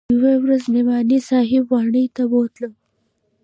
يوه 0.13 0.33
ورځ 0.43 0.63
نعماني 0.73 1.19
صاحب 1.29 1.63
واڼې 1.69 2.03
ته 2.15 2.23
بوتلم. 2.31 2.73